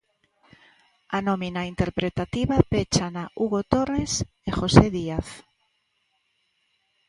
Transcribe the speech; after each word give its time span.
A 1.17 1.19
nómina 1.27 1.61
interpretativa 1.73 2.57
péchana 2.73 3.23
Hugo 3.39 3.61
Torres 3.73 4.13
e 4.49 4.51
José 4.59 4.85
Díaz. 4.97 5.27